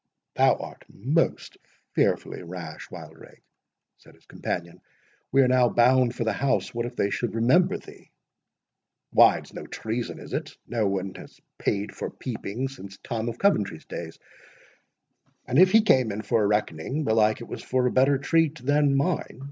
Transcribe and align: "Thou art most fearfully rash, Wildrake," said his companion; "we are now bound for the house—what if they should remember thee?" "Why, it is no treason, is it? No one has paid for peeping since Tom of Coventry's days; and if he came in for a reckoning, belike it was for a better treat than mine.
"Thou 0.33 0.55
art 0.55 0.83
most 0.89 1.57
fearfully 1.93 2.41
rash, 2.41 2.89
Wildrake," 2.89 3.43
said 3.99 4.15
his 4.15 4.25
companion; 4.25 4.81
"we 5.31 5.43
are 5.43 5.47
now 5.47 5.69
bound 5.69 6.15
for 6.15 6.23
the 6.23 6.33
house—what 6.33 6.87
if 6.87 6.95
they 6.95 7.11
should 7.11 7.35
remember 7.35 7.77
thee?" 7.77 8.09
"Why, 9.11 9.37
it 9.37 9.43
is 9.43 9.53
no 9.53 9.67
treason, 9.67 10.17
is 10.17 10.33
it? 10.33 10.57
No 10.67 10.87
one 10.87 11.13
has 11.17 11.39
paid 11.59 11.95
for 11.95 12.09
peeping 12.09 12.67
since 12.69 12.97
Tom 13.03 13.29
of 13.29 13.37
Coventry's 13.37 13.85
days; 13.85 14.17
and 15.45 15.59
if 15.59 15.69
he 15.71 15.83
came 15.83 16.11
in 16.11 16.23
for 16.23 16.41
a 16.43 16.47
reckoning, 16.47 17.03
belike 17.03 17.39
it 17.39 17.47
was 17.47 17.61
for 17.61 17.85
a 17.85 17.91
better 17.91 18.17
treat 18.17 18.57
than 18.65 18.97
mine. 18.97 19.37